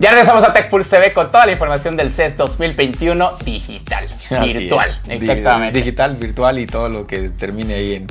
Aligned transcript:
Ya 0.00 0.10
regresamos 0.12 0.42
a 0.44 0.52
TechPulse 0.54 0.88
TV 0.96 1.12
con 1.12 1.30
toda 1.30 1.44
la 1.44 1.52
información 1.52 1.94
del 1.94 2.10
CES 2.10 2.34
2021 2.38 3.36
digital, 3.44 4.08
Así 4.30 4.58
virtual. 4.58 4.88
es. 5.06 5.20
Exactamente. 5.20 5.78
Di- 5.78 5.84
Digital, 5.84 6.16
virtual 6.16 6.58
y 6.58 6.66
todo 6.66 6.88
lo 6.88 7.06
que 7.06 7.28
termine 7.28 7.74
ahí 7.74 7.94
en 7.96 8.06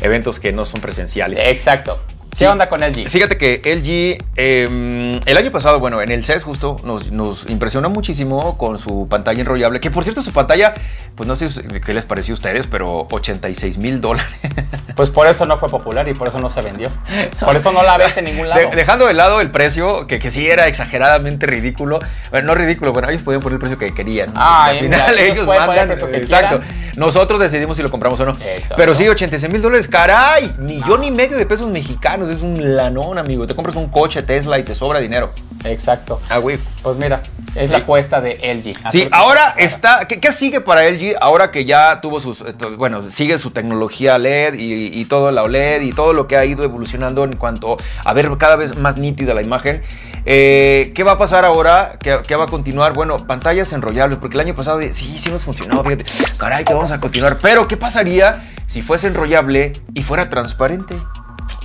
eventos 0.00 0.38
que 0.38 0.52
no 0.52 0.64
son 0.64 0.80
presenciales. 0.80 1.40
Exacto. 1.42 2.00
¿Qué 2.32 2.38
Sí. 2.38 2.44
onda 2.46 2.68
con 2.68 2.80
LG? 2.80 3.08
Fíjate 3.10 3.36
que 3.36 3.60
LG, 3.64 4.24
eh, 4.36 5.20
el 5.26 5.36
año 5.36 5.50
pasado, 5.52 5.78
bueno, 5.80 6.00
en 6.00 6.10
el 6.10 6.24
CES 6.24 6.42
justo 6.42 6.76
nos, 6.82 7.12
nos 7.12 7.48
impresionó 7.50 7.90
muchísimo 7.90 8.56
con 8.56 8.78
su 8.78 9.06
pantalla 9.08 9.40
enrollable, 9.40 9.80
que 9.80 9.90
por 9.90 10.02
cierto 10.02 10.22
su 10.22 10.32
pantalla, 10.32 10.72
pues 11.14 11.26
no 11.28 11.36
sé 11.36 11.48
qué 11.84 11.92
les 11.92 12.04
pareció 12.06 12.32
a 12.32 12.36
ustedes, 12.36 12.66
pero 12.66 13.06
86 13.10 13.76
mil 13.78 14.00
dólares. 14.00 14.30
Pues 14.94 15.08
por 15.08 15.26
eso 15.26 15.46
no 15.46 15.56
fue 15.56 15.70
popular 15.70 16.06
y 16.06 16.12
por 16.12 16.28
eso 16.28 16.38
no 16.38 16.50
se 16.50 16.60
vendió. 16.60 16.90
Por 17.40 17.56
eso 17.56 17.72
no 17.72 17.82
la 17.82 17.96
ves 17.96 18.14
en 18.18 18.26
ningún 18.26 18.46
lado. 18.46 18.60
De- 18.60 18.76
dejando 18.76 19.06
de 19.06 19.14
lado 19.14 19.40
el 19.40 19.50
precio, 19.50 20.06
que, 20.06 20.18
que 20.18 20.30
sí 20.30 20.46
era 20.50 20.66
exageradamente 20.66 21.46
ridículo. 21.46 21.98
Bueno, 22.30 22.48
no 22.48 22.54
ridículo, 22.54 22.92
bueno, 22.92 23.08
ellos 23.08 23.22
podían 23.22 23.40
poner 23.40 23.54
el 23.54 23.58
precio 23.60 23.78
que 23.78 23.94
querían. 23.94 24.32
Ah, 24.36 24.66
Al 24.66 24.80
final 24.80 25.10
mira, 25.12 25.22
ellos 25.22 25.38
el 25.38 25.46
mandan. 25.46 25.86
precio 25.86 26.10
que 26.10 26.18
exacto. 26.18 26.58
quieran. 26.60 26.92
Nosotros 26.96 27.40
decidimos 27.40 27.78
si 27.78 27.82
lo 27.82 27.90
compramos 27.90 28.20
o 28.20 28.26
no. 28.26 28.32
Exacto. 28.32 28.74
Pero 28.76 28.94
sí, 28.94 29.08
86 29.08 29.50
mil 29.50 29.62
dólares, 29.62 29.88
caray. 29.88 30.54
Millón 30.58 31.04
y 31.04 31.10
medio 31.10 31.38
de 31.38 31.46
pesos 31.46 31.68
mexicanos. 31.68 32.21
Es 32.28 32.42
un 32.42 32.76
lanón, 32.76 33.18
amigo. 33.18 33.46
Te 33.46 33.54
compras 33.54 33.76
un 33.76 33.88
coche 33.88 34.22
Tesla 34.22 34.58
y 34.58 34.62
te 34.62 34.74
sobra 34.74 34.98
dinero. 35.00 35.30
Exacto. 35.64 36.20
Ah, 36.28 36.38
güey. 36.38 36.58
Pues 36.82 36.96
mira, 36.96 37.22
es 37.54 37.70
Sí. 37.70 37.76
la 37.76 37.82
apuesta 37.84 38.20
de 38.20 38.38
LG. 38.42 38.90
Sí, 38.90 39.08
ahora 39.12 39.54
está. 39.56 40.06
¿qué, 40.08 40.18
qué 40.20 40.32
sigue 40.32 40.60
para 40.60 40.84
LG? 40.88 41.14
Ahora 41.20 41.50
que 41.50 41.64
ya 41.64 42.00
tuvo 42.00 42.18
sus. 42.20 42.40
eh, 42.40 42.54
Bueno, 42.76 43.02
sigue 43.10 43.38
su 43.38 43.50
tecnología 43.52 44.18
LED 44.18 44.54
y, 44.54 44.86
y 45.00 45.04
todo 45.04 45.30
la 45.30 45.42
OLED 45.42 45.82
y 45.82 45.92
todo 45.92 46.12
lo 46.12 46.26
que 46.26 46.36
ha 46.36 46.44
ido 46.44 46.64
evolucionando 46.64 47.22
en 47.24 47.36
cuanto 47.36 47.76
a 48.04 48.12
ver 48.12 48.28
cada 48.38 48.56
vez 48.56 48.76
más 48.76 48.96
nítida 48.98 49.34
la 49.34 49.42
imagen. 49.42 49.82
Eh, 50.24 50.92
¿Qué 50.94 51.02
va 51.02 51.12
a 51.12 51.18
pasar 51.18 51.44
ahora? 51.44 51.96
¿Qué, 52.00 52.18
qué 52.26 52.36
va 52.36 52.44
a 52.44 52.48
continuar? 52.48 52.92
Bueno, 52.92 53.16
pantallas 53.26 53.72
enrollables, 53.72 54.18
porque 54.18 54.36
el 54.36 54.40
año 54.40 54.54
pasado 54.54 54.78
de- 54.78 54.92
sí, 54.92 55.18
sí 55.18 55.30
nos 55.30 55.42
funcionó, 55.42 55.82
fíjate. 55.84 56.04
Caray, 56.38 56.64
que 56.64 56.74
vamos 56.74 56.90
a 56.92 57.00
continuar. 57.00 57.38
Pero, 57.42 57.66
¿qué 57.68 57.76
pasaría 57.76 58.40
si 58.66 58.82
fuese 58.82 59.08
enrollable 59.08 59.72
y 59.94 60.02
fuera 60.02 60.28
transparente? 60.30 60.94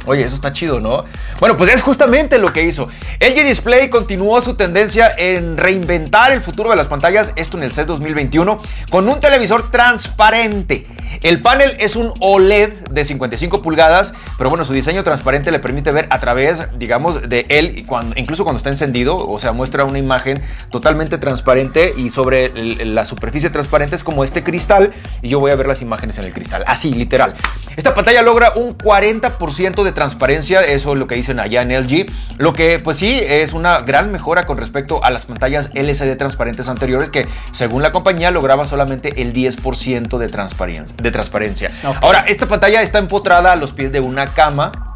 Oye, 0.07 0.23
eso 0.23 0.35
está 0.35 0.53
chido, 0.53 0.79
¿no? 0.79 1.03
Bueno, 1.39 1.57
pues 1.57 1.73
es 1.73 1.81
justamente 1.81 2.37
lo 2.37 2.53
que 2.53 2.63
hizo. 2.63 2.87
LG 3.19 3.43
Display 3.43 3.89
continuó 3.89 4.39
su 4.39 4.55
tendencia 4.55 5.11
en 5.17 5.57
reinventar 5.57 6.31
el 6.31 6.39
futuro 6.39 6.69
de 6.69 6.77
las 6.77 6.87
pantallas, 6.87 7.33
esto 7.35 7.57
en 7.57 7.63
el 7.63 7.73
CES 7.73 7.87
2021, 7.87 8.59
con 8.89 9.09
un 9.09 9.19
televisor 9.19 9.69
transparente. 9.69 10.87
El 11.23 11.41
panel 11.41 11.75
es 11.79 11.97
un 11.97 12.13
OLED 12.19 12.71
de 12.89 13.03
55 13.03 13.61
pulgadas, 13.61 14.13
pero 14.37 14.49
bueno, 14.49 14.63
su 14.63 14.71
diseño 14.71 15.03
transparente 15.03 15.51
le 15.51 15.59
permite 15.59 15.91
ver 15.91 16.07
a 16.09 16.19
través, 16.19 16.63
digamos, 16.77 17.27
de 17.27 17.45
él, 17.49 17.85
cuando, 17.85 18.17
incluso 18.17 18.43
cuando 18.43 18.57
está 18.57 18.69
encendido, 18.69 19.17
o 19.17 19.39
sea, 19.39 19.51
muestra 19.51 19.83
una 19.83 19.99
imagen 19.99 20.41
totalmente 20.69 21.17
transparente 21.17 21.93
y 21.97 22.11
sobre 22.11 22.49
la 22.85 23.03
superficie 23.03 23.49
transparente 23.49 23.95
es 23.95 24.03
como 24.05 24.23
este 24.23 24.43
cristal, 24.43 24.93
y 25.21 25.27
yo 25.27 25.41
voy 25.41 25.51
a 25.51 25.55
ver 25.55 25.67
las 25.67 25.81
imágenes 25.81 26.17
en 26.17 26.23
el 26.23 26.33
cristal, 26.33 26.63
así, 26.65 26.93
literal. 26.93 27.33
Esta 27.75 27.93
pantalla 27.93 28.21
logra 28.21 28.53
un 28.55 28.77
40% 28.77 29.83
de 29.83 29.91
transparencia, 29.97 30.61
eso 30.61 30.91
es 30.91 30.99
lo 30.99 31.07
que 31.07 31.15
dicen 31.15 31.39
allá 31.39 31.63
en 31.63 31.73
LG, 31.73 32.05
lo 32.37 32.53
que 32.53 32.77
pues 32.77 32.97
sí 32.97 33.19
es 33.19 33.53
una 33.53 33.81
gran 33.81 34.11
mejora 34.11 34.45
con 34.45 34.55
respecto 34.55 35.03
a 35.03 35.09
las 35.09 35.25
pantallas 35.25 35.71
LCD 35.73 36.15
transparentes 36.17 36.69
anteriores 36.69 37.09
que 37.09 37.27
según 37.51 37.81
la 37.81 37.91
compañía 37.91 38.29
lograban 38.29 38.67
solamente 38.67 39.23
el 39.23 39.33
10% 39.33 40.19
de 40.19 40.29
transparencia. 40.29 40.95
De 41.01 41.09
transparencia. 41.09 41.71
Ahora, 42.01 42.25
esta 42.27 42.45
pantalla 42.45 42.83
está 42.83 42.99
empotrada 42.99 43.53
a 43.53 43.55
los 43.55 43.71
pies 43.71 43.91
de 43.91 43.99
una 43.99 44.27
cama 44.27 44.93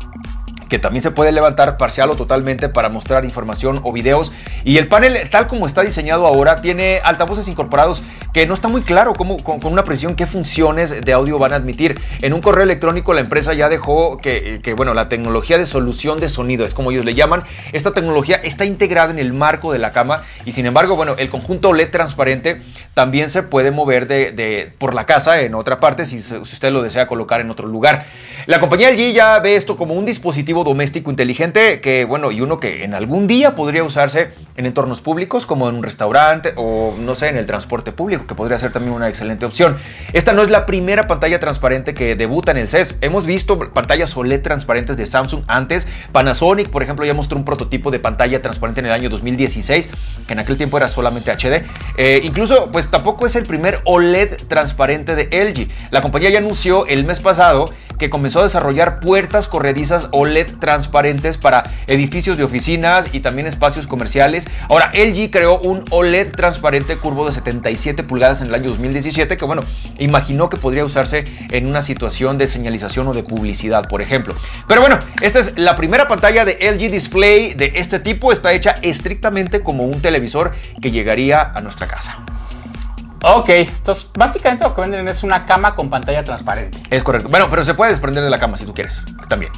que 0.71 0.79
también 0.79 1.03
se 1.03 1.11
puede 1.11 1.33
levantar 1.33 1.75
parcial 1.75 2.09
o 2.11 2.15
totalmente 2.15 2.69
para 2.69 2.87
mostrar 2.87 3.25
información 3.25 3.81
o 3.83 3.91
videos. 3.91 4.31
Y 4.63 4.77
el 4.77 4.87
panel, 4.87 5.17
tal 5.29 5.47
como 5.47 5.67
está 5.67 5.81
diseñado 5.81 6.25
ahora, 6.25 6.61
tiene 6.61 7.01
altavoces 7.03 7.49
incorporados 7.49 8.01
que 8.33 8.47
no 8.47 8.53
está 8.53 8.69
muy 8.69 8.81
claro 8.81 9.11
cómo, 9.11 9.35
con, 9.43 9.59
con 9.59 9.73
una 9.73 9.83
precisión 9.83 10.15
qué 10.15 10.25
funciones 10.27 11.01
de 11.01 11.11
audio 11.13 11.37
van 11.39 11.51
a 11.51 11.57
admitir. 11.57 11.99
En 12.21 12.33
un 12.33 12.39
correo 12.39 12.63
electrónico 12.63 13.13
la 13.13 13.19
empresa 13.19 13.53
ya 13.53 13.67
dejó 13.67 14.17
que, 14.19 14.61
que, 14.63 14.73
bueno, 14.73 14.93
la 14.93 15.09
tecnología 15.09 15.57
de 15.57 15.65
solución 15.65 16.21
de 16.21 16.29
sonido, 16.29 16.63
es 16.63 16.73
como 16.73 16.91
ellos 16.91 17.03
le 17.03 17.15
llaman, 17.15 17.43
esta 17.73 17.91
tecnología 17.91 18.37
está 18.41 18.63
integrada 18.63 19.11
en 19.11 19.19
el 19.19 19.33
marco 19.33 19.73
de 19.73 19.79
la 19.79 19.91
cama 19.91 20.23
y 20.45 20.53
sin 20.53 20.65
embargo, 20.65 20.95
bueno, 20.95 21.15
el 21.17 21.29
conjunto 21.29 21.73
LED 21.73 21.89
transparente 21.91 22.61
también 22.93 23.29
se 23.29 23.43
puede 23.43 23.71
mover 23.71 24.07
de, 24.07 24.31
de- 24.31 24.71
por 24.77 24.93
la 24.93 25.05
casa 25.05 25.41
en 25.41 25.53
otra 25.53 25.81
parte 25.81 26.05
si, 26.05 26.21
si 26.21 26.35
usted 26.35 26.71
lo 26.71 26.81
desea 26.81 27.07
colocar 27.07 27.41
en 27.41 27.49
otro 27.51 27.67
lugar. 27.67 28.05
La 28.45 28.61
compañía 28.61 28.89
LG 28.89 29.11
ya 29.13 29.37
ve 29.39 29.57
esto 29.57 29.75
como 29.75 29.95
un 29.95 30.05
dispositivo 30.05 30.60
doméstico 30.63 31.09
inteligente 31.09 31.81
que, 31.81 32.05
bueno, 32.05 32.31
y 32.31 32.41
uno 32.41 32.59
que 32.59 32.83
en 32.83 32.93
algún 32.93 33.27
día 33.27 33.55
podría 33.55 33.83
usarse 33.83 34.31
en 34.55 34.65
entornos 34.65 35.01
públicos 35.01 35.45
como 35.45 35.69
en 35.69 35.75
un 35.75 35.83
restaurante 35.83 36.53
o, 36.55 36.95
no 36.99 37.15
sé, 37.15 37.29
en 37.29 37.37
el 37.37 37.45
transporte 37.45 37.91
público, 37.91 38.27
que 38.27 38.35
podría 38.35 38.59
ser 38.59 38.71
también 38.71 38.93
una 38.93 39.09
excelente 39.09 39.45
opción. 39.45 39.77
Esta 40.13 40.33
no 40.33 40.41
es 40.41 40.49
la 40.49 40.65
primera 40.65 41.07
pantalla 41.07 41.39
transparente 41.39 41.93
que 41.93 42.15
debuta 42.15 42.51
en 42.51 42.57
el 42.57 42.69
CES. 42.69 42.95
Hemos 43.01 43.25
visto 43.25 43.59
pantallas 43.73 44.15
OLED 44.15 44.41
transparentes 44.41 44.97
de 44.97 45.05
Samsung 45.05 45.43
antes. 45.47 45.87
Panasonic, 46.11 46.69
por 46.69 46.83
ejemplo, 46.83 47.05
ya 47.05 47.13
mostró 47.13 47.37
un 47.37 47.45
prototipo 47.45 47.91
de 47.91 47.99
pantalla 47.99 48.41
transparente 48.41 48.79
en 48.81 48.87
el 48.87 48.91
año 48.91 49.09
2016, 49.09 49.89
que 50.27 50.33
en 50.33 50.39
aquel 50.39 50.57
tiempo 50.57 50.77
era 50.77 50.87
solamente 50.87 51.31
HD. 51.31 51.63
Eh, 51.97 52.21
incluso, 52.23 52.69
pues 52.71 52.89
tampoco 52.89 53.25
es 53.25 53.35
el 53.35 53.45
primer 53.45 53.81
OLED 53.85 54.37
transparente 54.47 55.15
de 55.15 55.25
LG. 55.25 55.91
La 55.91 56.01
compañía 56.01 56.29
ya 56.29 56.39
anunció 56.39 56.85
el 56.87 57.05
mes 57.05 57.19
pasado 57.19 57.65
que 57.97 58.09
comenzó 58.09 58.39
a 58.39 58.43
desarrollar 58.43 58.99
puertas 58.99 59.47
corredizas 59.47 60.07
OLED 60.11 60.50
transparentes 60.59 61.37
para 61.37 61.63
edificios 61.87 62.37
de 62.37 62.43
oficinas 62.43 63.09
y 63.11 63.19
también 63.21 63.47
espacios 63.47 63.87
comerciales. 63.87 64.47
Ahora, 64.69 64.91
LG 64.93 65.31
creó 65.31 65.59
un 65.59 65.85
OLED 65.89 66.31
transparente 66.31 66.97
curvo 66.97 67.25
de 67.25 67.31
77 67.33 68.03
pulgadas 68.03 68.41
en 68.41 68.47
el 68.47 68.55
año 68.55 68.69
2017 68.69 69.37
que, 69.37 69.45
bueno, 69.45 69.63
imaginó 69.97 70.49
que 70.49 70.57
podría 70.57 70.85
usarse 70.85 71.23
en 71.49 71.67
una 71.67 71.81
situación 71.81 72.37
de 72.37 72.47
señalización 72.47 73.07
o 73.07 73.13
de 73.13 73.23
publicidad, 73.23 73.87
por 73.87 74.01
ejemplo. 74.01 74.35
Pero 74.67 74.81
bueno, 74.81 74.99
esta 75.21 75.39
es 75.39 75.57
la 75.57 75.75
primera 75.75 76.07
pantalla 76.07 76.45
de 76.45 76.57
LG 76.59 76.91
Display 76.91 77.53
de 77.53 77.73
este 77.75 77.99
tipo. 77.99 78.31
Está 78.31 78.53
hecha 78.53 78.75
estrictamente 78.81 79.61
como 79.61 79.85
un 79.85 80.01
televisor 80.01 80.51
que 80.81 80.91
llegaría 80.91 81.41
a 81.41 81.61
nuestra 81.61 81.87
casa. 81.87 82.23
Ok, 83.23 83.49
entonces 83.49 84.09
básicamente 84.17 84.63
lo 84.63 84.73
que 84.73 84.81
venden 84.81 85.07
es 85.07 85.23
una 85.23 85.45
cama 85.45 85.75
con 85.75 85.89
pantalla 85.89 86.23
transparente. 86.23 86.81
Es 86.89 87.03
correcto. 87.03 87.29
Bueno, 87.29 87.47
pero 87.49 87.63
se 87.63 87.75
puede 87.75 87.91
desprender 87.91 88.23
de 88.23 88.29
la 88.29 88.39
cama 88.39 88.57
si 88.57 88.65
tú 88.65 88.73
quieres. 88.73 89.03
También. 89.29 89.51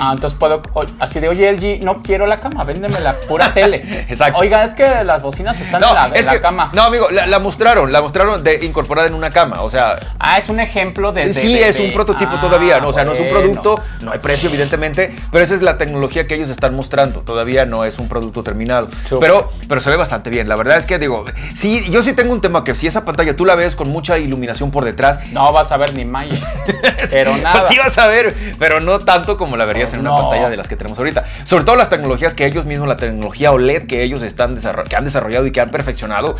Ah, 0.00 0.10
entonces 0.14 0.38
puedo, 0.38 0.60
o- 0.72 0.84
así 0.98 1.20
de, 1.20 1.28
oye 1.28 1.50
LG, 1.52 1.84
no 1.84 2.02
quiero 2.02 2.26
la 2.26 2.40
cama, 2.40 2.64
véndeme 2.64 2.98
la 3.00 3.14
pura 3.14 3.54
tele. 3.54 4.04
Exacto. 4.08 4.38
Oiga, 4.40 4.64
es 4.64 4.74
que 4.74 5.04
las 5.04 5.22
bocinas 5.22 5.60
están 5.60 5.80
No, 5.80 5.90
en 5.90 6.24
la, 6.24 6.34
en 6.34 6.40
cama. 6.40 6.70
no, 6.72 6.82
amigo, 6.82 7.08
la, 7.10 7.26
la 7.26 7.38
mostraron, 7.38 7.92
la 7.92 8.02
mostraron 8.02 8.42
de 8.42 8.64
incorporada 8.64 9.06
en 9.08 9.14
una 9.14 9.30
cama, 9.30 9.62
o 9.62 9.70
sea, 9.70 9.98
Ah, 10.18 10.38
es 10.38 10.48
un 10.48 10.58
ejemplo 10.60 11.12
de... 11.12 11.26
de- 11.28 11.34
sí 11.34 11.54
de- 11.54 11.68
es 11.68 11.78
un 11.78 11.92
prototipo 11.92 12.32
Ah, 12.36 12.40
todavía, 12.40 12.80
¿no? 12.80 12.88
o 12.88 12.92
sea, 12.92 13.04
no 13.04 13.12
es 13.12 13.20
un 13.20 13.28
producto, 13.28 13.80
no 14.02 14.12
hay 14.12 14.18
precio 14.18 14.48
evidentemente, 14.48 15.14
pero 15.30 15.44
esa 15.44 15.54
es 15.54 15.62
la 15.62 15.76
tecnología 15.78 16.26
que 16.26 16.34
ellos 16.34 16.48
están 16.48 16.74
mostrando, 16.74 17.20
todavía 17.20 17.64
no 17.66 17.84
es 17.84 17.98
un 17.98 18.08
producto 18.08 18.42
terminado, 18.42 18.88
pero, 19.20 19.50
pero 19.68 19.80
se 19.80 19.90
ve 19.90 19.96
bastante 19.96 20.28
bien, 20.30 20.48
la 20.48 20.56
verdad 20.56 20.76
es 20.76 20.86
que 20.86 20.98
digo, 20.98 21.24
sí, 21.54 21.88
yo 21.90 22.02
sí 22.02 22.12
tengo 22.14 22.32
un 22.32 22.40
tema 22.40 22.64
que 22.64 22.74
si 22.74 22.86
esa 22.86 23.04
pantalla 23.04 23.36
tú 23.36 23.44
la 23.44 23.54
ves 23.54 23.76
con 23.76 23.88
mucha 23.90 24.18
iluminación 24.18 24.70
por 24.70 24.84
detrás, 24.84 25.20
No 25.32 25.52
vas 25.52 25.70
a 25.72 25.76
ver 25.76 25.94
ni 25.94 26.04
Maya. 26.04 26.36
Pero 27.10 27.36
nada. 27.36 27.60
Pues 27.60 27.64
sí 27.70 27.78
vas 27.78 27.96
a 27.98 28.06
ver, 28.06 28.34
pero 28.58 28.80
no 28.80 28.98
tanto 28.98 29.36
como 29.36 29.56
la 29.56 29.64
verías 29.64 29.83
en 29.92 30.00
una 30.00 30.10
No. 30.10 30.18
pantalla 30.18 30.48
de 30.48 30.56
las 30.56 30.68
que 30.68 30.76
tenemos 30.76 30.98
ahorita. 30.98 31.24
Sobre 31.44 31.64
todo 31.64 31.76
las 31.76 31.90
tecnologías 31.90 32.34
que 32.34 32.46
ellos 32.46 32.64
mismos, 32.64 32.88
la 32.88 32.96
tecnología 32.96 33.52
OLED 33.52 33.86
que 33.86 34.02
ellos 34.02 34.22
están 34.22 34.56
que 34.88 34.96
han 34.96 35.04
desarrollado 35.04 35.46
y 35.46 35.52
que 35.52 35.60
han 35.60 35.70
perfeccionado, 35.70 36.36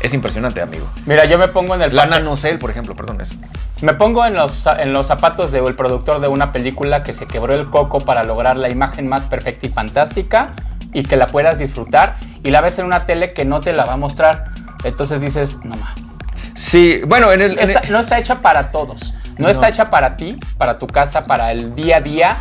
es 0.00 0.12
impresionante, 0.14 0.60
amigo. 0.60 0.86
Mira, 1.06 1.24
yo 1.26 1.38
me 1.38 1.48
pongo 1.48 1.74
en 1.74 1.82
el 1.82 1.94
La 1.94 2.06
NanoCell, 2.06 2.58
por 2.58 2.70
ejemplo, 2.70 2.96
perdón, 2.96 3.20
eso. 3.20 3.34
Me 3.82 3.94
pongo 3.94 4.24
en 4.26 4.34
los, 4.34 4.66
en 4.66 4.92
los 4.92 5.06
zapatos 5.06 5.52
del 5.52 5.74
productor 5.74 6.20
de 6.20 6.28
una 6.28 6.52
película 6.52 7.02
que 7.02 7.14
se 7.14 7.26
quebró 7.26 7.54
el 7.54 7.70
coco 7.70 8.00
para 8.00 8.24
lograr 8.24 8.56
la 8.56 8.68
imagen 8.68 9.06
más 9.08 9.26
perfecta 9.26 9.66
y 9.66 9.70
fantástica 9.70 10.50
y 10.92 11.04
que 11.04 11.16
la 11.16 11.26
puedas 11.26 11.58
disfrutar 11.58 12.16
y 12.42 12.50
la 12.50 12.60
ves 12.60 12.78
en 12.78 12.84
una 12.86 13.06
tele 13.06 13.32
que 13.32 13.44
no 13.44 13.60
te 13.60 13.72
la 13.72 13.84
va 13.84 13.92
a 13.92 13.96
mostrar. 13.96 14.46
Entonces 14.84 15.20
dices, 15.20 15.56
no 15.62 15.76
ma. 15.76 15.94
Sí, 16.54 17.00
bueno, 17.06 17.32
en 17.32 17.40
el... 17.42 17.58
en 17.58 17.70
el- 17.70 17.90
no 17.90 17.98
está 18.00 18.18
hecha 18.18 18.36
para 18.42 18.70
todos. 18.70 19.14
No, 19.38 19.46
No. 19.46 19.48
está 19.48 19.68
hecha 19.68 19.88
para 19.88 20.16
ti, 20.16 20.38
para 20.58 20.78
tu 20.78 20.86
casa, 20.86 21.24
para 21.24 21.52
el 21.52 21.74
día 21.74 21.98
a 21.98 22.00
día, 22.00 22.36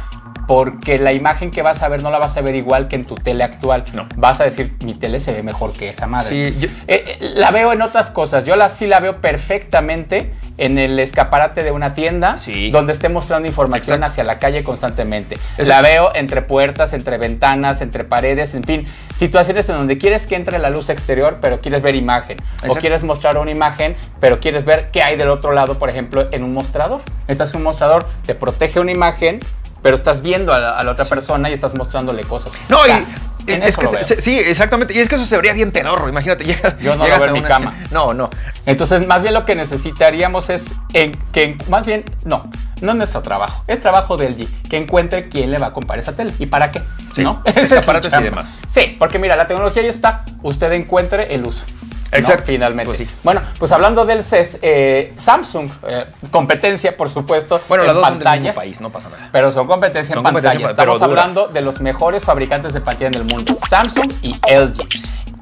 porque 0.49 0.97
la 0.97 1.13
imagen 1.13 1.51
que 1.51 1.61
vas 1.61 1.83
a 1.83 1.89
ver 1.89 2.01
no 2.01 2.09
la 2.09 2.17
vas 2.17 2.35
a 2.35 2.41
ver 2.41 2.55
igual 2.55 2.87
que 2.87 2.95
en 2.95 3.05
tu 3.05 3.13
tele 3.13 3.43
actual. 3.43 3.85
No. 3.93 4.07
Vas 4.15 4.41
a 4.41 4.45
decir, 4.45 4.73
mi 4.83 4.95
tele 4.95 5.19
se 5.19 5.31
ve 5.31 5.43
mejor 5.43 5.73
que 5.73 5.89
esa 5.89 6.07
madre. 6.07 6.53
Sí, 6.53 6.57
yo- 6.59 6.69
Eh, 6.87 7.03
eh, 7.05 7.17
la 7.35 7.51
veo 7.51 7.71
en 7.71 7.83
otras 7.83 8.09
cosas. 8.09 8.45
Yo 8.45 8.55
la 8.55 8.67
sí 8.69 8.87
la 8.87 8.99
veo 8.99 9.21
perfectamente 9.21 10.31
en 10.57 10.79
el 10.79 10.99
escaparate 10.99 11.61
de 11.63 11.69
una 11.71 11.93
tienda 11.93 12.37
Sí. 12.39 12.71
donde 12.71 12.93
esté 12.93 13.09
mostrando 13.09 13.47
información 13.47 13.97
Exacto. 13.97 14.11
hacia 14.11 14.23
la 14.23 14.39
calle 14.39 14.63
constantemente. 14.63 15.35
Exacto. 15.35 15.63
La 15.69 15.81
veo 15.81 16.11
entre 16.15 16.41
puertas, 16.41 16.93
entre 16.93 17.19
ventanas, 17.19 17.81
entre 17.81 18.03
paredes, 18.03 18.55
en 18.55 18.63
fin, 18.63 18.85
situaciones 19.17 19.69
en 19.69 19.77
donde 19.77 19.99
quieres 19.99 20.25
que 20.25 20.35
entre 20.35 20.57
la 20.57 20.71
luz 20.71 20.89
exterior, 20.89 21.37
pero 21.39 21.61
quieres 21.61 21.83
ver 21.83 21.93
imagen. 21.93 22.37
O 22.67 22.73
quieres 22.75 23.03
mostrar 23.03 23.37
una 23.37 23.51
imagen, 23.51 23.95
pero 24.19 24.39
quieres 24.39 24.65
ver 24.65 24.89
qué 24.91 25.03
hay 25.03 25.15
del 25.15 25.29
otro 25.29 25.51
lado, 25.53 25.77
por 25.77 25.89
ejemplo, 25.91 26.27
en 26.31 26.43
un 26.43 26.53
mostrador. 26.55 27.01
Estás 27.27 27.51
en 27.51 27.57
un 27.57 27.63
mostrador, 27.63 28.05
te 28.25 28.33
protege 28.33 28.79
una 28.79 28.91
imagen, 28.91 29.39
pero 29.81 29.95
estás 29.95 30.21
viendo 30.21 30.53
a 30.53 30.59
la, 30.59 30.71
a 30.79 30.83
la 30.83 30.91
otra 30.91 31.05
persona 31.05 31.49
y 31.49 31.53
estás 31.53 31.73
mostrándole 31.75 32.23
cosas. 32.23 32.51
No, 32.69 32.79
O 32.79 32.85
sea, 32.85 33.05
y 33.47 33.51
es 33.53 33.77
que 33.77 33.85
lo 33.85 34.03
se- 34.03 34.21
sí, 34.21 34.37
exactamente. 34.37 34.93
Y 34.93 34.99
es 34.99 35.07
que 35.09 35.15
eso 35.15 35.25
se 35.25 35.35
vería 35.35 35.53
bien 35.53 35.71
pedorro. 35.71 36.07
Imagínate, 36.09 36.43
llegas, 36.45 36.77
Yo 36.79 36.91
no 36.95 36.97
lo 36.99 37.03
llegas 37.05 37.19
veo 37.19 37.25
a 37.25 37.27
en 37.29 37.33
mi 37.33 37.39
una- 37.39 37.47
cama. 37.47 37.75
No, 37.91 38.13
no. 38.13 38.29
Entonces, 38.65 39.07
más 39.07 39.21
bien 39.21 39.33
lo 39.33 39.45
que 39.45 39.55
necesitaríamos 39.55 40.49
es 40.49 40.65
en, 40.93 41.13
que, 41.31 41.57
más 41.69 41.85
bien, 41.85 42.03
no, 42.25 42.49
no 42.81 42.91
es 42.91 42.97
nuestro 42.97 43.21
trabajo, 43.21 43.63
es 43.67 43.79
trabajo 43.81 44.17
del 44.17 44.37
G, 44.37 44.47
que 44.69 44.77
encuentre 44.77 45.29
quién 45.29 45.49
le 45.51 45.57
va 45.57 45.67
a 45.67 45.73
comprar 45.73 45.97
esa 45.99 46.15
tele 46.15 46.33
y 46.39 46.45
para 46.45 46.69
qué, 46.71 46.81
Sí, 47.15 47.23
¿no? 47.23 47.41
Esa 47.45 47.61
es 47.61 47.71
escaparates 47.71 48.13
y 48.19 48.23
demás. 48.23 48.59
Sí, 48.67 48.95
porque 48.99 49.17
mira, 49.17 49.35
la 49.35 49.47
tecnología 49.47 49.81
ya 49.81 49.89
está, 49.89 50.25
usted 50.43 50.71
encuentre 50.73 51.33
el 51.33 51.45
uso. 51.45 51.63
¿No? 52.11 52.17
Exacto. 52.17 52.43
Finalmente. 52.47 52.85
Pues 52.95 53.09
sí. 53.09 53.15
Bueno, 53.23 53.41
pues 53.59 53.71
hablando 53.71 54.05
del 54.05 54.23
CES, 54.23 54.59
eh, 54.61 55.13
Samsung, 55.17 55.69
eh, 55.87 56.05
competencia, 56.31 56.95
por 56.97 57.09
supuesto, 57.09 57.61
Bueno, 57.69 57.83
en 57.83 57.87
las 57.87 57.95
dos 57.95 58.05
son 58.05 58.13
del 58.19 58.23
pantallas. 58.23 58.43
mismo 58.43 58.55
país, 58.61 58.81
no 58.81 58.89
pasa 58.89 59.09
nada. 59.09 59.29
Pero 59.31 59.51
son 59.51 59.67
competencia 59.67 60.13
Son 60.13 60.19
en 60.19 60.23
pantalla. 60.23 60.49
competencia, 60.53 60.75
pero 60.75 60.93
Estamos 60.93 61.01
hablando 61.19 61.47
de 61.47 61.61
los 61.61 61.81
mejores 61.81 62.23
fabricantes 62.23 62.73
de 62.73 62.81
pantalla 62.81 63.07
en 63.07 63.15
el 63.15 63.23
mundo, 63.25 63.55
Samsung 63.69 64.11
y 64.21 64.33
LG. 64.49 64.87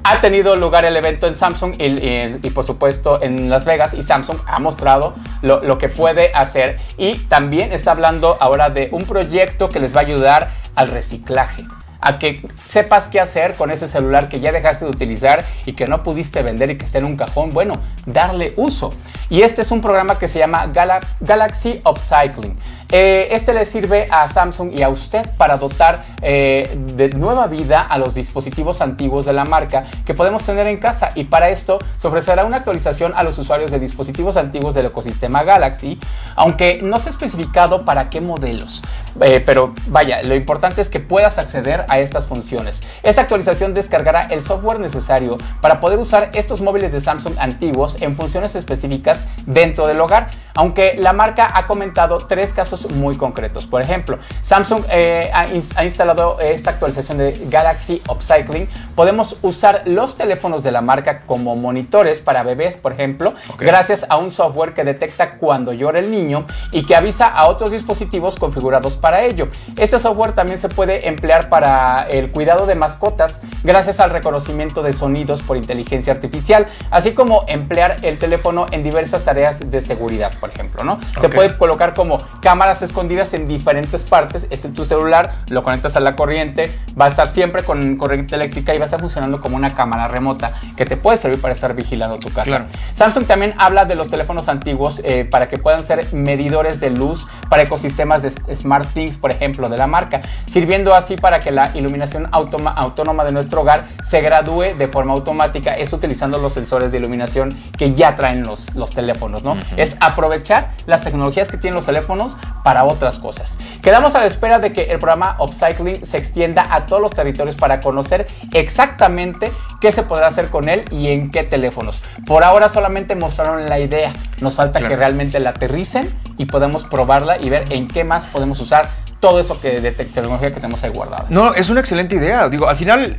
Ha 0.04 0.20
tenido 0.20 0.56
lugar 0.56 0.84
el 0.84 0.96
evento 0.96 1.26
en 1.26 1.34
Samsung 1.34 1.74
y, 1.78 1.84
y- 1.86 2.40
y, 2.42 2.50
por 2.50 2.64
supuesto 2.64 3.20
en 3.22 3.50
Las 3.50 3.64
Vegas 3.66 3.92
y 3.94 4.02
Samsung 4.02 4.38
ha 4.46 4.58
mostrado 4.58 5.14
lo, 5.42 5.62
lo 5.62 5.76
que 5.76 5.88
puede 5.88 6.32
hacer 6.34 6.78
y 6.96 7.14
también 7.28 7.72
está 7.72 7.90
hablando 7.90 8.36
ahora 8.40 8.70
de 8.70 8.88
un 8.92 9.04
proyecto 9.04 9.68
que 9.68 9.80
les 9.80 9.94
va 9.94 10.00
a 10.00 10.04
ayudar 10.04 10.50
al 10.76 10.88
reciclaje 10.88 11.66
a 12.00 12.18
que 12.18 12.48
sepas 12.66 13.08
qué 13.08 13.20
hacer 13.20 13.54
con 13.54 13.70
ese 13.70 13.88
celular 13.88 14.28
que 14.28 14.40
ya 14.40 14.52
dejaste 14.52 14.84
de 14.84 14.90
utilizar 14.90 15.44
y 15.66 15.72
que 15.72 15.86
no 15.86 16.02
pudiste 16.02 16.42
vender 16.42 16.70
y 16.70 16.78
que 16.78 16.84
está 16.84 16.98
en 16.98 17.04
un 17.04 17.16
cajón, 17.16 17.50
bueno, 17.52 17.74
darle 18.06 18.52
uso. 18.56 18.92
Y 19.30 19.42
este 19.42 19.62
es 19.62 19.70
un 19.70 19.80
programa 19.80 20.18
que 20.18 20.28
se 20.28 20.38
llama 20.38 20.66
Gala- 20.68 21.00
Galaxy 21.20 21.80
Upcycling. 21.84 22.56
Eh, 22.90 23.28
este 23.32 23.52
le 23.52 23.66
sirve 23.66 24.08
a 24.10 24.26
Samsung 24.28 24.72
y 24.72 24.82
a 24.82 24.88
usted 24.88 25.28
para 25.36 25.58
dotar 25.58 26.04
eh, 26.22 26.74
de 26.96 27.10
nueva 27.10 27.46
vida 27.46 27.82
a 27.82 27.98
los 27.98 28.14
dispositivos 28.14 28.80
antiguos 28.80 29.26
de 29.26 29.34
la 29.34 29.44
marca 29.44 29.84
que 30.06 30.14
podemos 30.14 30.42
tener 30.44 30.66
en 30.66 30.78
casa 30.78 31.12
y 31.14 31.24
para 31.24 31.50
esto 31.50 31.78
se 31.98 32.08
ofrecerá 32.08 32.46
una 32.46 32.56
actualización 32.56 33.12
a 33.14 33.22
los 33.24 33.36
usuarios 33.36 33.70
de 33.70 33.78
dispositivos 33.78 34.38
antiguos 34.38 34.74
del 34.74 34.86
ecosistema 34.86 35.42
Galaxy, 35.42 35.98
aunque 36.34 36.80
no 36.82 36.98
se 36.98 37.10
ha 37.10 37.12
especificado 37.12 37.84
para 37.84 38.08
qué 38.08 38.22
modelos. 38.22 38.82
Eh, 39.20 39.42
pero 39.44 39.74
vaya, 39.88 40.22
lo 40.22 40.34
importante 40.34 40.80
es 40.80 40.88
que 40.88 41.00
puedas 41.00 41.36
acceder 41.36 41.84
a 41.88 41.98
estas 41.98 42.24
funciones. 42.24 42.82
Esta 43.02 43.20
actualización 43.20 43.74
descargará 43.74 44.22
el 44.22 44.42
software 44.42 44.80
necesario 44.80 45.36
para 45.60 45.80
poder 45.80 45.98
usar 45.98 46.30
estos 46.32 46.62
móviles 46.62 46.92
de 46.92 47.02
Samsung 47.02 47.34
antiguos 47.38 48.00
en 48.00 48.16
funciones 48.16 48.54
específicas 48.54 49.24
dentro 49.44 49.86
del 49.86 50.00
hogar, 50.00 50.28
aunque 50.58 50.96
la 50.98 51.12
marca 51.12 51.52
ha 51.54 51.68
comentado 51.68 52.18
tres 52.18 52.52
casos 52.52 52.90
muy 52.90 53.16
concretos. 53.16 53.64
Por 53.64 53.80
ejemplo, 53.80 54.18
Samsung 54.42 54.82
eh, 54.90 55.30
ha, 55.32 55.46
ins- 55.46 55.72
ha 55.76 55.84
instalado 55.84 56.40
esta 56.40 56.70
actualización 56.70 57.18
de 57.18 57.46
Galaxy 57.48 58.02
Upcycling. 58.08 58.68
Podemos 58.96 59.36
usar 59.42 59.82
los 59.84 60.16
teléfonos 60.16 60.64
de 60.64 60.72
la 60.72 60.80
marca 60.80 61.20
como 61.26 61.54
monitores 61.54 62.18
para 62.18 62.42
bebés, 62.42 62.76
por 62.76 62.90
ejemplo, 62.90 63.34
gracias 63.56 64.04
a 64.08 64.16
un 64.16 64.32
software 64.32 64.74
que 64.74 64.82
detecta 64.82 65.36
cuando 65.36 65.72
llora 65.72 66.00
el 66.00 66.10
niño 66.10 66.44
y 66.72 66.84
que 66.84 66.96
avisa 66.96 67.28
a 67.28 67.46
otros 67.46 67.70
dispositivos 67.70 68.34
configurados 68.34 68.96
para 68.96 69.22
ello. 69.22 69.46
Este 69.76 70.00
software 70.00 70.32
también 70.32 70.58
se 70.58 70.68
puede 70.68 71.06
emplear 71.06 71.48
para 71.50 72.08
el 72.10 72.32
cuidado 72.32 72.66
de 72.66 72.74
mascotas 72.74 73.40
gracias 73.62 74.00
al 74.00 74.10
reconocimiento 74.10 74.82
de 74.82 74.92
sonidos 74.92 75.40
por 75.40 75.56
inteligencia 75.56 76.12
artificial, 76.12 76.66
así 76.90 77.12
como 77.12 77.44
emplear 77.46 77.98
el 78.02 78.18
teléfono 78.18 78.66
en 78.72 78.82
diversas 78.82 79.22
tareas 79.22 79.70
de 79.70 79.80
seguridad, 79.80 80.32
por 80.40 80.47
ejemplo, 80.48 80.84
¿no? 80.84 80.98
Se 81.20 81.28
puede 81.28 81.56
colocar 81.56 81.94
como 81.94 82.18
cámaras 82.40 82.82
escondidas 82.82 83.34
en 83.34 83.46
diferentes 83.46 84.04
partes. 84.04 84.46
Este 84.50 84.68
tu 84.68 84.84
celular, 84.84 85.32
lo 85.48 85.62
conectas 85.62 85.96
a 85.96 86.00
la 86.00 86.16
corriente, 86.16 86.78
va 86.98 87.06
a 87.06 87.08
estar 87.08 87.28
siempre 87.28 87.62
con 87.64 87.96
corriente 87.96 88.34
eléctrica 88.34 88.74
y 88.74 88.78
va 88.78 88.84
a 88.84 88.86
estar 88.86 89.00
funcionando 89.00 89.40
como 89.40 89.56
una 89.56 89.74
cámara 89.74 90.08
remota 90.08 90.52
que 90.76 90.84
te 90.84 90.96
puede 90.96 91.18
servir 91.18 91.40
para 91.40 91.54
estar 91.54 91.74
vigilando 91.74 92.18
tu 92.18 92.28
casa. 92.30 92.44
Claro. 92.44 92.66
Samsung 92.94 93.26
también 93.26 93.54
habla 93.58 93.84
de 93.84 93.94
los 93.94 94.08
teléfonos 94.08 94.48
antiguos 94.48 95.00
eh, 95.04 95.24
para 95.24 95.48
que 95.48 95.58
puedan 95.58 95.84
ser 95.84 96.12
medidores 96.12 96.80
de 96.80 96.90
luz 96.90 97.26
para 97.48 97.62
ecosistemas 97.62 98.22
de 98.22 98.32
SmartThings, 98.54 99.16
por 99.16 99.30
ejemplo, 99.30 99.68
de 99.68 99.76
la 99.76 99.86
marca, 99.86 100.22
sirviendo 100.46 100.94
así 100.94 101.16
para 101.16 101.40
que 101.40 101.50
la 101.50 101.70
iluminación 101.74 102.28
autónoma 102.32 103.24
de 103.24 103.32
nuestro 103.32 103.62
hogar 103.62 103.86
se 104.02 104.20
gradúe 104.20 104.74
de 104.76 104.88
forma 104.88 105.12
automática, 105.12 105.74
es 105.74 105.92
utilizando 105.92 106.38
los 106.38 106.52
sensores 106.52 106.92
de 106.92 106.98
iluminación 106.98 107.56
que 107.76 107.94
ya 107.94 108.14
traen 108.14 108.42
los, 108.42 108.74
los 108.74 108.92
teléfonos, 108.92 109.42
¿no? 109.42 109.56
Es 109.76 109.96
aprovechar 110.00 110.37
las 110.86 111.02
tecnologías 111.04 111.48
que 111.48 111.56
tienen 111.56 111.74
los 111.76 111.86
teléfonos 111.86 112.36
para 112.64 112.84
otras 112.84 113.18
cosas. 113.18 113.58
Quedamos 113.82 114.14
a 114.14 114.20
la 114.20 114.26
espera 114.26 114.58
de 114.58 114.72
que 114.72 114.82
el 114.84 114.98
programa 114.98 115.36
Upcycling 115.40 116.04
se 116.04 116.18
extienda 116.18 116.66
a 116.74 116.86
todos 116.86 117.00
los 117.02 117.12
territorios 117.12 117.56
para 117.56 117.80
conocer 117.80 118.26
exactamente 118.52 119.50
qué 119.80 119.92
se 119.92 120.02
podrá 120.02 120.26
hacer 120.28 120.48
con 120.50 120.68
él 120.68 120.84
y 120.90 121.08
en 121.08 121.30
qué 121.30 121.42
teléfonos. 121.44 122.02
Por 122.26 122.44
ahora 122.44 122.68
solamente 122.68 123.14
mostraron 123.14 123.68
la 123.68 123.78
idea. 123.78 124.12
Nos 124.40 124.56
falta 124.56 124.78
Claro. 124.78 124.90
que 124.94 124.96
realmente 124.96 125.40
la 125.40 125.50
aterricen 125.50 126.14
y 126.36 126.44
podemos 126.46 126.84
probarla 126.84 127.38
y 127.40 127.48
ver 127.50 127.64
en 127.72 127.88
qué 127.88 128.04
más 128.04 128.26
podemos 128.26 128.60
usar 128.60 128.88
todo 129.20 129.40
eso 129.40 129.60
que 129.60 129.80
de 129.80 129.90
te- 129.92 130.04
tecnología 130.04 130.48
que 130.50 130.60
tenemos 130.60 130.82
ahí 130.84 130.90
guardada. 130.90 131.24
No, 131.28 131.52
es 131.54 131.70
una 131.70 131.80
excelente 131.80 132.14
idea. 132.14 132.48
Digo, 132.48 132.68
al 132.68 132.76
final, 132.76 133.16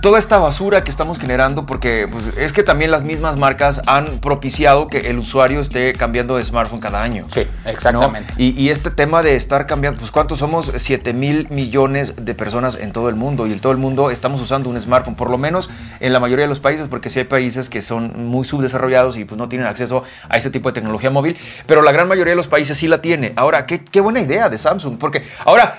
toda 0.00 0.18
esta 0.18 0.38
basura 0.38 0.84
que 0.84 0.90
estamos 0.90 1.18
generando, 1.18 1.66
porque 1.66 2.08
pues, 2.10 2.24
es 2.36 2.52
que 2.52 2.62
también 2.62 2.90
las 2.90 3.04
mismas 3.04 3.38
marcas 3.38 3.80
han 3.86 4.18
propiciado 4.18 4.88
que 4.88 5.10
el 5.10 5.18
usuario 5.18 5.60
esté 5.60 5.92
cambiando 5.92 6.36
de 6.36 6.44
smartphone 6.44 6.80
cada 6.80 7.02
año. 7.02 7.26
Sí, 7.30 7.46
exactamente. 7.64 8.32
¿no? 8.32 8.42
Y, 8.42 8.50
y 8.60 8.70
este 8.70 8.90
tema 8.90 9.22
de 9.22 9.36
estar 9.36 9.66
cambiando, 9.66 10.00
pues 10.00 10.10
¿cuántos 10.10 10.38
somos? 10.38 10.72
7 10.74 11.12
mil 11.12 11.48
millones 11.50 12.24
de 12.24 12.34
personas 12.34 12.76
en 12.80 12.92
todo 12.92 13.08
el 13.08 13.14
mundo 13.14 13.46
y 13.46 13.52
en 13.52 13.60
todo 13.60 13.72
el 13.72 13.78
mundo 13.78 14.10
estamos 14.10 14.40
usando 14.40 14.68
un 14.68 14.80
smartphone, 14.80 15.14
por 15.14 15.30
lo 15.30 15.38
menos 15.38 15.70
en 16.00 16.12
la 16.12 16.20
mayoría 16.20 16.44
de 16.44 16.48
los 16.48 16.60
países, 16.60 16.88
porque 16.88 17.10
sí 17.10 17.18
hay 17.18 17.24
países 17.24 17.68
que 17.68 17.82
son 17.82 18.26
muy 18.28 18.44
subdesarrollados 18.44 19.16
y 19.16 19.24
pues 19.24 19.38
no 19.38 19.48
tienen 19.48 19.66
acceso 19.66 20.04
a 20.28 20.36
este 20.36 20.50
tipo 20.50 20.68
de 20.68 20.74
tecnología 20.74 21.10
móvil, 21.10 21.36
pero 21.66 21.82
la 21.82 21.92
gran 21.92 22.08
mayoría 22.08 22.32
de 22.32 22.36
los 22.36 22.48
países 22.48 22.78
sí 22.78 22.88
la 22.88 23.00
tiene. 23.00 23.32
Ahora, 23.36 23.66
qué, 23.66 23.84
qué 23.84 24.00
buena 24.00 24.20
idea 24.20 24.48
de 24.48 24.58
Samsung, 24.58 24.98
porque 24.98 25.24
ahora 25.44 25.78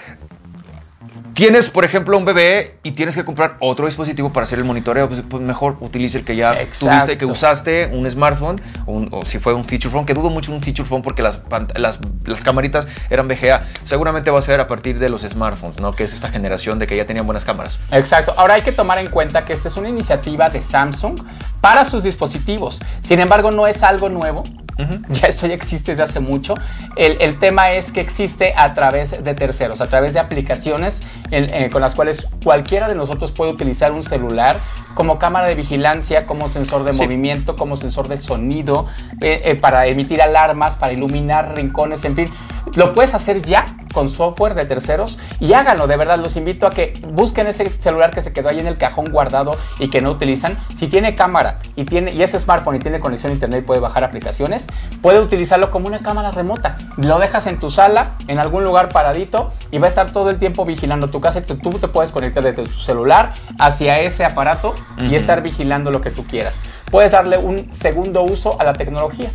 tienes, 1.36 1.70
por 1.70 1.86
ejemplo, 1.86 2.18
un 2.18 2.26
bebé 2.26 2.78
y 2.82 2.94
tienes 2.94 3.14
que 3.14 3.24
comprar 3.24 3.58
otro 3.60 3.86
dispositivo 3.86 4.34
para 4.34 4.46
hacer 4.46 4.58
el 4.58 4.66
monitoreo, 4.66 5.08
pues, 5.08 5.22
pues 5.30 5.44
mejor 5.44 5.78
utilice 5.82 6.18
el 6.18 6.24
que 6.26 6.36
ya 6.36 6.54
Exacto. 6.60 6.88
tuviste, 6.88 7.18
que 7.20 7.26
usaste, 7.26 7.88
un 7.94 8.10
smartphone, 8.10 8.60
un- 8.88 9.10
o 9.12 9.26
si 9.26 9.38
fue 9.40 9.54
un 9.54 9.66
feature 9.66 9.92
phone, 9.92 10.06
que 10.06 10.14
dudo 10.14 10.30
mucho 10.30 10.52
un 10.52 10.62
feature 10.62 10.88
phone 10.88 11.02
porque 11.02 11.22
las, 11.22 11.40
las, 11.76 12.00
las 12.24 12.44
camaritas 12.44 12.88
eran 13.10 13.28
VGA. 13.28 13.64
Seguramente 13.84 14.32
va 14.32 14.40
a 14.40 14.42
ser 14.42 14.60
a 14.62 14.68
partir 14.68 14.98
de 14.98 15.10
los 15.10 15.22
smartphones, 15.24 15.80
¿no? 15.80 15.92
Que 15.92 16.06
es 16.06 16.14
esta 16.14 16.30
generación 16.30 16.80
de 16.80 16.88
que 16.88 16.96
ya 16.96 17.06
tenían 17.06 17.26
buenas 17.28 17.46
cámaras. 17.46 17.80
Exacto. 17.92 18.34
Ahora 18.38 18.54
hay 18.56 18.62
que 18.62 18.72
tomar 18.72 18.98
en 18.98 19.08
cuenta 19.08 19.46
que 19.46 19.54
esta 19.54 19.68
es 19.68 19.78
una 19.78 19.90
iniciativa 19.90 20.50
de 20.50 20.62
Samsung 20.62 21.20
para 21.62 21.84
sus 21.86 22.02
dispositivos. 22.04 22.80
Sin 23.02 23.20
embargo, 23.20 23.52
no 23.52 23.68
es 23.68 23.84
algo 23.84 24.08
nuevo. 24.10 24.44
Ya 25.10 25.28
esto 25.28 25.48
ya 25.48 25.54
existe 25.54 25.92
desde 25.92 26.04
hace 26.04 26.20
mucho. 26.20 26.54
El, 26.96 27.18
el 27.22 27.40
tema 27.40 27.72
es 27.72 27.92
que 27.92 28.02
existe 28.02 28.54
a 28.56 28.74
través 28.74 29.24
de 29.24 29.34
terceros, 29.34 29.80
a 29.82 29.88
través 29.88 30.14
de 30.14 30.20
aplicaciones 30.20 31.02
en- 31.32 31.54
eh, 31.54 31.70
con 31.70 31.82
las 31.82 31.96
cuales 31.96 32.28
cualquiera 32.44 32.88
de 32.88 32.96
nosotros 32.96 33.32
puede 33.32 33.52
utilizar 33.52 33.92
un 33.92 34.04
celular 34.04 34.58
como 34.94 35.20
cámara 35.20 35.48
de 35.48 35.56
vigilancia, 35.56 36.26
como 36.26 36.50
sensor 36.50 36.84
de 36.84 36.94
Sí. 36.94 37.04
movimiento, 37.04 37.56
como 37.56 37.76
sensor 37.76 38.08
de 38.08 38.18
sonido, 38.18 38.86
eh, 39.22 39.42
eh, 39.46 39.56
para 39.56 39.88
emitir 39.88 40.22
alarmas, 40.22 40.76
para 40.78 40.94
iluminar 40.94 41.56
rincones, 41.56 42.04
en 42.06 42.16
fin. 42.16 42.30
Lo 42.76 42.94
puedes 42.94 43.14
hacer 43.14 43.42
ya 43.42 43.66
con 43.96 44.10
software 44.10 44.56
de 44.56 44.66
terceros 44.66 45.18
y 45.40 45.54
háganlo, 45.54 45.88
de 45.88 45.96
verdad. 45.96 46.20
Los 46.20 46.36
invito 46.36 46.68
a 46.68 46.70
que 46.70 46.94
busquen 47.14 47.48
ese 47.48 47.70
celular 47.80 48.12
que 48.12 48.22
se 48.22 48.34
quedó 48.34 48.50
ahí 48.50 48.60
en 48.60 48.68
el 48.68 48.78
cajón 48.78 49.06
guardado 49.06 49.56
y 49.80 49.90
que 49.90 50.02
no 50.02 50.12
utilizan. 50.12 50.58
Si 50.76 50.88
tiene 50.88 51.16
cámara 51.16 51.60
y, 51.78 51.86
tiene, 51.86 52.12
y 52.12 52.22
es 52.22 52.34
smartphone 52.34 52.76
y 52.76 52.80
tiene 52.80 53.00
conexión 53.00 53.32
a 53.32 53.34
internet 53.34 53.64
y 53.64 53.66
puede 53.66 53.80
bajar 53.80 54.04
aplicaciones, 54.04 54.68
puede 55.02 55.22
utilizarlo 55.22 55.72
como 55.72 55.88
una 55.88 56.00
cámara 56.00 56.32
remota. 56.32 56.78
Lo 56.98 57.20
dejas 57.20 57.48
en 57.48 57.58
tu 57.58 57.72
sala, 57.72 58.16
en 58.28 58.38
algún 58.38 58.66
lugar 58.66 58.90
paradito 58.90 59.54
y 59.72 59.78
va 59.78 59.86
a 59.86 59.90
estar 59.90 60.12
todo 60.12 60.30
el 60.30 60.38
tiempo 60.38 60.66
vigilando 60.66 61.10
tu 61.10 61.22
casa. 61.22 61.40
y 61.40 61.44
Tú, 61.44 61.56
tú 61.56 61.72
te 61.80 61.88
puedes 61.88 62.12
conectar 62.12 62.44
desde 62.44 62.64
tu 62.64 62.70
celular 62.70 63.34
hacia 63.60 64.02
ese 64.02 64.26
aparato 64.26 64.76
y 65.00 65.16
estar 65.16 65.42
vigilando 65.42 65.90
lo 65.90 66.02
que 66.02 66.12
tú 66.12 66.26
quieras. 66.26 66.60
Puedes 66.92 67.12
darle 67.12 67.38
un 67.38 67.74
segundo 67.74 68.24
uso 68.24 68.60
a 68.60 68.66
la 68.66 68.74
tecnología. 68.74 69.32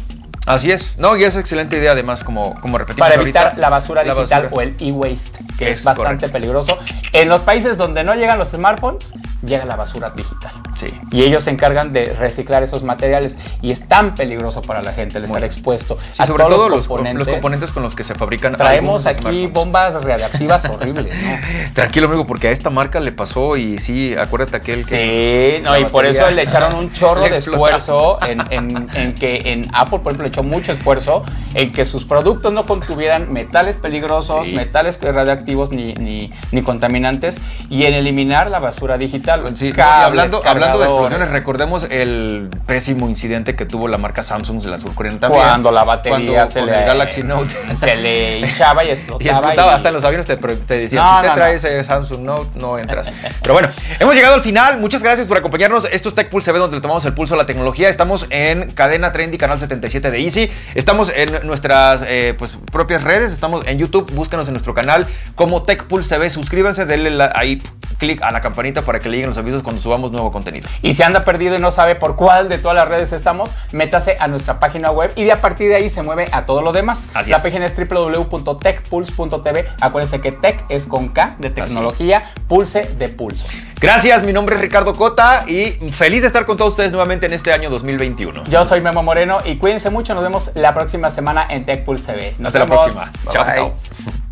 Así 0.54 0.70
es. 0.72 0.96
No, 0.98 1.16
y 1.16 1.24
es 1.24 1.36
excelente 1.36 1.76
idea 1.78 1.92
además, 1.92 2.22
como, 2.24 2.60
como 2.60 2.78
repetimos 2.78 3.08
para 3.08 3.20
evitar 3.20 3.44
ahorita, 3.46 3.60
la 3.60 3.68
basura 3.68 4.02
la 4.04 4.14
digital 4.14 4.42
basura. 4.44 4.56
o 4.56 4.60
el 4.62 4.76
e-waste, 4.80 5.38
que 5.58 5.70
es, 5.70 5.78
Es 5.78 5.84
bastante 5.84 6.26
correcto. 6.26 6.32
peligroso. 6.32 6.78
En 7.12 7.28
los 7.28 7.42
países 7.42 7.76
donde 7.76 8.04
no 8.04 8.14
llegan 8.14 8.38
los 8.38 8.48
smartphones, 8.50 9.14
llega 9.42 9.64
la 9.64 9.76
basura 9.76 10.10
digital. 10.10 10.52
Sí. 10.74 10.86
Y 11.10 11.22
ellos 11.22 11.44
se 11.44 11.50
encargan 11.50 11.92
de 11.92 12.14
reciclar 12.14 12.62
esos 12.62 12.82
materiales 12.82 13.36
y 13.60 13.70
es 13.72 13.86
tan 13.86 14.14
peligroso 14.14 14.62
para 14.62 14.80
la 14.82 14.92
gente 14.92 15.18
el 15.18 15.24
estar 15.24 15.42
expuesto 15.44 15.98
Sí, 16.12 16.22
a 16.22 16.26
sobre 16.26 16.44
todos 16.44 16.56
todo 16.56 16.68
los 16.68 16.86
componentes. 16.88 17.26
los 17.26 17.34
componentes 17.34 17.70
con 17.70 17.82
los 17.82 17.94
que 17.94 18.04
se 18.04 18.14
fabrican. 18.14 18.54
Traemos 18.56 19.06
aquí 19.06 19.46
bombas 19.46 19.94
radiactivas 20.02 20.64
horribles, 20.66 21.14
¿no? 21.22 21.38
Tranquilo, 21.74 22.06
amigo, 22.06 22.26
porque 22.26 22.48
a 22.48 22.50
esta 22.52 22.70
marca 22.70 23.00
le 23.00 23.12
pasó 23.12 23.56
y 23.56 23.78
sí, 23.78 24.14
acuérdate 24.16 24.56
aquel 24.56 24.86
que. 24.86 25.56
Sí, 25.58 25.62
no, 25.64 25.76
y 25.78 25.84
por 25.84 26.06
eso 26.06 26.30
le 26.30 26.42
echaron 26.42 26.74
un 26.74 26.92
chorro 26.92 27.22
de 27.28 27.36
esfuerzo 27.38 28.18
en, 28.26 28.40
en- 28.50 28.88
en 28.94 29.14
que 29.14 29.42
en 29.52 29.68
Apple, 29.72 29.98
por 29.98 30.12
ejemplo, 30.12 30.24
le 30.24 30.30
hizo 30.40 30.42
mucho 30.42 30.72
esfuerzo 30.72 31.22
en 31.54 31.72
que 31.72 31.84
sus 31.86 32.04
productos 32.04 32.52
no 32.52 32.64
contuvieran 32.66 33.32
metales 33.32 33.76
peligrosos, 33.76 34.46
Sí. 34.46 34.52
metales 34.54 34.98
radioactivos 35.00 35.70
ni, 35.70 35.94
ni, 35.94 36.32
ni 36.52 36.62
contaminantes 36.62 37.40
y 37.68 37.84
en 37.84 37.94
eliminar 37.94 38.50
la 38.50 38.58
basura 38.58 38.96
digital. 38.98 39.44
Sí, 39.54 39.72
no, 39.76 39.82
hablando, 39.84 40.40
hablando 40.46 40.78
de 40.78 40.84
explosiones, 40.84 41.28
recordemos 41.30 41.84
el 41.90 42.48
pésimo 42.66 43.08
incidente 43.08 43.56
que 43.56 43.66
tuvo 43.66 43.88
la 43.88 43.98
marca 43.98 44.22
Samsung 44.22 44.62
de 44.62 44.70
la 44.70 44.78
surcoreana 44.78 45.18
también. 45.20 45.42
Cuando 45.42 45.70
la 45.72 45.84
batería 45.84 46.10
Cuando 46.44 46.46
se 46.52 46.62
le 46.62 46.78
el 46.80 46.84
Galaxy 46.86 47.22
Note 47.22 47.50
se 47.76 47.96
le 47.96 48.38
hinchaba 48.40 48.84
y 48.84 48.90
explotaba. 48.90 49.24
Y 49.24 49.28
explotaba, 49.28 49.72
y- 49.72 49.74
hasta 49.74 49.88
en 49.88 49.94
los 49.94 50.04
aviones 50.04 50.26
te, 50.26 50.36
te 50.36 50.78
decían, 50.78 51.04
No, 51.04 51.16
si 51.16 51.22
te 51.22 51.28
no, 51.28 51.34
traes 51.34 51.64
ese 51.64 51.84
Samsung 51.84 52.20
Note, 52.20 52.50
no 52.54 52.78
entras. 52.78 53.10
Pero 53.42 53.54
bueno, 53.54 53.68
hemos 53.98 54.14
llegado 54.14 54.34
al 54.34 54.42
final. 54.42 54.78
Muchas 54.78 55.02
gracias 55.02 55.26
por 55.26 55.36
acompañarnos. 55.36 55.86
Esto 55.92 56.08
es 56.08 56.14
Tech 56.14 56.28
Pulse 56.28 56.52
donde 56.52 56.76
le 56.76 56.82
tomamos 56.82 57.04
el 57.04 57.14
pulso 57.14 57.34
a 57.34 57.38
la 57.38 57.46
tecnología. 57.46 57.88
Estamos 57.88 58.26
en 58.30 58.70
Cadena 58.72 59.12
Trendy, 59.12 59.38
canal 59.38 59.58
77 59.58 60.10
de 60.10 60.18
Easy. 60.30 60.48
Estamos 60.74 61.12
en 61.14 61.44
nuestras 61.46 62.04
eh, 62.06 62.34
pues, 62.38 62.56
propias 62.70 63.02
redes. 63.02 63.32
Estamos 63.32 63.66
en 63.66 63.78
YouTube. 63.78 64.10
Búscanos 64.12 64.46
en 64.48 64.54
nuestro 64.54 64.74
canal 64.74 65.06
como 65.34 65.62
Tech 65.64 65.84
Pulse 65.84 66.08
TV. 66.08 66.30
Suscríbanse, 66.30 66.86
denle 66.86 67.10
la- 67.10 67.32
ahí 67.34 67.60
clic 67.98 68.22
a 68.22 68.30
la 68.30 68.40
campanita 68.40 68.82
para 68.82 68.98
que 69.00 69.08
le 69.10 69.16
lleguen 69.16 69.28
los 69.30 69.36
avisos 69.38 69.62
cuando 69.62 69.82
subamos 69.82 70.10
nuevo 70.12 70.30
contenido. 70.32 70.66
Y 70.80 70.94
si 70.94 71.02
anda 71.02 71.22
perdido 71.22 71.56
y 71.56 71.58
no 71.58 71.70
sabe 71.70 71.96
por 71.96 72.16
cuál 72.16 72.48
de 72.48 72.56
todas 72.58 72.74
las 72.76 72.88
redes 72.88 73.12
estamos, 73.12 73.50
métase 73.72 74.16
a 74.18 74.26
nuestra 74.28 74.58
página 74.58 74.90
web 74.90 75.12
y 75.16 75.24
de 75.24 75.32
a 75.32 75.40
partir 75.42 75.68
de 75.68 75.74
ahí 75.76 75.90
se 75.90 76.02
mueve 76.02 76.28
a 76.32 76.44
todo 76.46 76.62
lo 76.62 76.72
demás. 76.72 77.08
Así 77.12 77.30
la 77.30 77.36
es. 77.38 77.42
página 77.42 77.66
es 77.66 77.74
www.techpulse.tv. 77.76 79.66
Acuérdense 79.80 80.20
que 80.20 80.32
tech 80.32 80.64
es 80.70 80.86
con 80.86 81.08
K 81.08 81.34
de 81.40 81.50
tecnología, 81.50 82.22
pulse 82.48 82.84
de 82.98 83.08
pulso. 83.10 83.46
Gracias, 83.80 84.22
mi 84.24 84.32
nombre 84.34 84.56
es 84.56 84.60
Ricardo 84.60 84.94
Cota 84.94 85.44
y 85.46 85.70
feliz 85.92 86.20
de 86.20 86.26
estar 86.26 86.44
con 86.44 86.58
todos 86.58 86.72
ustedes 86.72 86.92
nuevamente 86.92 87.24
en 87.26 87.32
este 87.32 87.50
año 87.52 87.70
2021. 87.70 88.44
Yo 88.44 88.64
soy 88.66 88.82
Memo 88.82 89.02
Moreno 89.02 89.38
y 89.44 89.56
cuídense 89.56 89.88
mucho. 89.88 90.12
Nos 90.14 90.22
vemos 90.22 90.50
la 90.54 90.74
próxima 90.74 91.10
semana 91.10 91.46
en 91.48 91.64
Tech 91.64 91.82
Pulse 91.84 92.12
TV. 92.12 92.34
Nos 92.38 92.48
Hasta 92.48 92.58
la 92.58 92.64
vemos. 92.66 92.84
próxima. 92.84 93.12
Bye, 93.24 93.32
Chao, 93.32 93.44
bye. 93.44 93.54
chao. 93.56 94.29